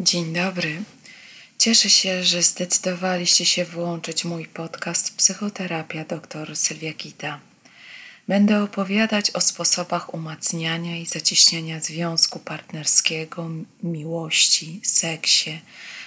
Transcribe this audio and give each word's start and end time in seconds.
Dzień 0.00 0.32
dobry. 0.32 0.82
Cieszę 1.58 1.90
się, 1.90 2.24
że 2.24 2.42
zdecydowaliście 2.42 3.44
się 3.44 3.64
włączyć 3.64 4.24
mój 4.24 4.46
podcast 4.46 5.16
Psychoterapia 5.16 6.04
dr 6.04 6.56
Sylwia 6.56 6.92
Kita. 6.92 7.40
Będę 8.28 8.62
opowiadać 8.62 9.30
o 9.30 9.40
sposobach 9.40 10.14
umacniania 10.14 10.96
i 10.96 11.06
zacieśniania 11.06 11.80
związku 11.80 12.38
partnerskiego, 12.38 13.50
miłości, 13.82 14.80
seksie, 14.82 15.60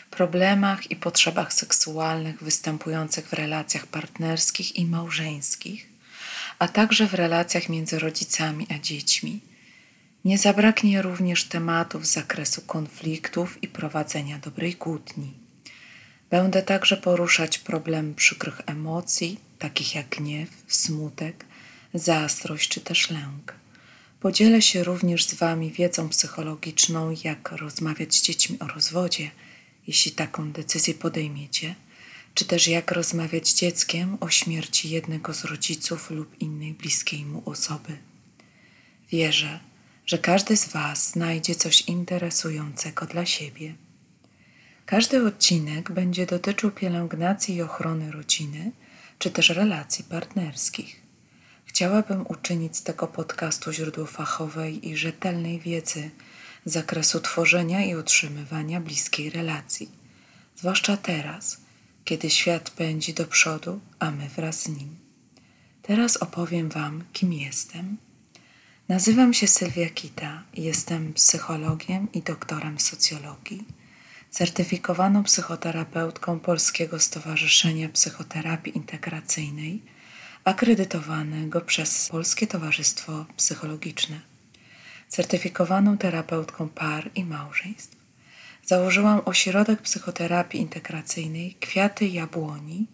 problemach 0.10 0.92
i 0.92 0.96
potrzebach 0.96 1.54
seksualnych 1.54 2.44
występujących 2.44 3.28
w 3.28 3.34
relacjach 3.34 3.88
partnerskich 3.88 4.76
i 4.76 4.86
małżeńskich, 4.86 5.88
a 6.60 6.68
także 6.68 7.08
w 7.08 7.14
relacjach 7.14 7.70
między 7.70 8.00
rodzicami 8.00 8.68
a 8.70 8.80
dziećmi 8.80 9.49
nie 10.30 10.38
zabraknie 10.38 11.02
również 11.02 11.44
tematów 11.44 12.08
z 12.08 12.14
zakresu 12.14 12.62
konfliktów 12.62 13.64
i 13.64 13.68
prowadzenia 13.68 14.40
dobrej 14.40 14.74
kłótni. 14.74 15.34
Będę 16.30 16.64
także 16.64 16.98
poruszać 16.98 17.58
problem 17.58 18.16
przykrych 18.16 18.62
emocji, 18.66 19.40
takich 19.60 19.96
jak 19.96 20.10
gniew, 20.10 20.50
smutek, 20.68 21.46
zazdrość 21.94 22.70
czy 22.70 22.82
też 22.82 23.10
lęk. 23.10 23.54
Podzielę 24.20 24.62
się 24.62 24.84
również 24.84 25.26
z 25.26 25.34
Wami 25.34 25.72
wiedzą 25.72 26.10
psychologiczną, 26.10 27.16
jak 27.24 27.52
rozmawiać 27.52 28.16
z 28.16 28.22
dziećmi 28.22 28.60
o 28.60 28.68
rozwodzie, 28.68 29.32
jeśli 29.88 30.12
taką 30.12 30.52
decyzję 30.52 30.94
podejmiecie, 30.94 31.76
czy 32.34 32.46
też 32.46 32.68
jak 32.68 32.92
rozmawiać 32.92 33.48
z 33.48 33.56
dzieckiem 33.56 34.18
o 34.20 34.30
śmierci 34.30 34.90
jednego 34.90 35.34
z 35.34 35.46
rodziców 35.46 36.12
lub 36.12 36.42
innej 36.42 36.74
bliskiej 36.74 37.26
mu 37.26 37.42
osoby. 37.46 37.98
Wierzę, 39.12 39.60
że 40.10 40.18
każdy 40.18 40.58
z 40.58 40.68
Was 40.68 41.12
znajdzie 41.12 41.56
coś 41.56 41.82
interesującego 41.82 43.06
dla 43.06 43.26
siebie. 43.26 43.74
Każdy 44.86 45.28
odcinek 45.28 45.92
będzie 45.92 46.26
dotyczył 46.26 46.72
pielęgnacji 46.72 47.56
i 47.56 47.62
ochrony 47.62 48.12
rodziny, 48.12 48.72
czy 49.20 49.32
też 49.32 49.50
relacji 49.50 50.04
partnerskich. 50.04 51.02
Chciałabym 51.66 52.26
uczynić 52.28 52.78
z 52.78 52.84
tego 52.84 53.08
podcastu 53.08 53.72
źródło 53.72 54.06
fachowej 54.06 54.90
i 54.90 54.98
rzetelnej 54.98 55.60
wiedzy 55.60 56.12
z 56.66 56.74
zakresu 56.74 57.20
tworzenia 57.20 57.86
i 57.86 57.96
utrzymywania 57.96 58.82
bliskiej 58.82 59.30
relacji, 59.30 59.90
zwłaszcza 60.56 60.98
teraz, 60.98 61.58
kiedy 62.06 62.30
świat 62.30 62.70
pędzi 62.70 63.14
do 63.14 63.26
przodu, 63.26 63.80
a 64.00 64.12
my 64.12 64.30
wraz 64.30 64.62
z 64.62 64.68
nim. 64.68 64.96
Teraz 65.82 66.18
opowiem 66.18 66.70
Wam, 66.70 67.04
kim 67.14 67.34
jestem 67.34 68.09
Nazywam 68.90 69.34
się 69.34 69.48
Sylwia 69.48 69.90
Kita 69.90 70.44
i 70.54 70.64
jestem 70.64 71.14
psychologiem 71.14 72.08
i 72.14 72.22
doktorem 72.22 72.80
socjologii, 72.80 73.68
certyfikowaną 74.30 75.24
psychoterapeutką 75.24 76.40
Polskiego 76.40 77.00
Stowarzyszenia 77.00 77.90
Psychoterapii 77.90 78.78
Integracyjnej, 78.78 79.82
akredytowanego 80.44 81.62
przez 81.62 82.10
Polskie 82.10 82.48
Towarzystwo 82.48 83.26
Psychologiczne, 83.38 84.20
certyfikowaną 85.08 85.98
terapeutką 85.98 86.70
par 86.70 87.12
i 87.16 87.26
małżeństw. 87.26 87.98
Założyłam 88.66 89.22
ośrodek 89.26 89.82
psychoterapii 89.82 90.62
integracyjnej 90.62 91.54
Kwiaty 91.60 92.08
Jabłoni, 92.08 92.88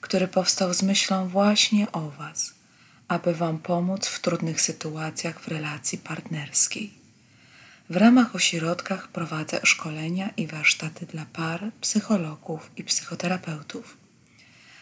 który 0.00 0.28
powstał 0.28 0.74
z 0.74 0.82
myślą 0.82 1.28
właśnie 1.28 1.92
o 1.92 2.10
Was– 2.10 2.54
aby 3.14 3.34
Wam 3.34 3.58
pomóc 3.58 4.06
w 4.06 4.20
trudnych 4.20 4.60
sytuacjach 4.60 5.40
w 5.40 5.48
relacji 5.48 5.98
partnerskiej. 5.98 6.90
W 7.90 7.96
ramach 7.96 8.34
ośrodkach 8.34 9.08
prowadzę 9.08 9.60
szkolenia 9.64 10.30
i 10.36 10.46
warsztaty 10.46 11.06
dla 11.06 11.26
par, 11.32 11.70
psychologów 11.80 12.70
i 12.76 12.84
psychoterapeutów. 12.84 13.96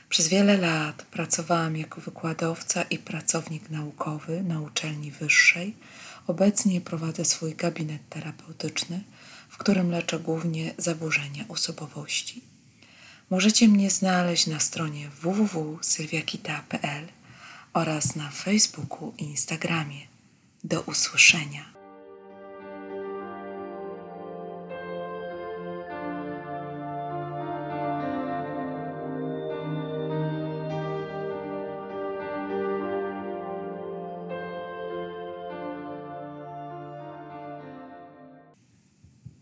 Przez 0.09 0.28
wiele 0.28 0.56
lat 0.56 1.03
pracowałam 1.03 1.76
jako 1.76 2.00
wykładowca 2.00 2.82
i 2.82 2.98
pracownik 2.98 3.70
naukowy 3.70 4.43
na 4.43 4.60
uczelni 4.60 5.10
wyższej. 5.10 5.76
Obecnie 6.26 6.81
prowadzę 6.81 7.25
swój 7.25 7.54
gabinet 7.54 8.09
terapeutyczny, 8.09 9.00
w 9.49 9.56
którym 9.56 9.91
leczę 9.91 10.19
głównie 10.19 10.75
zaburzenia 10.78 11.44
osobowości. 11.49 12.41
Możecie 13.31 13.69
mnie 13.69 13.91
znaleźć 13.91 14.47
na 14.47 14.60
stronie 14.60 15.09
www.sylwiakita.pl 15.22 17.21
oraz 17.72 18.16
na 18.16 18.30
Facebooku 18.30 19.12
i 19.18 19.24
Instagramie. 19.24 20.06
Do 20.64 20.80
usłyszenia. 20.80 21.81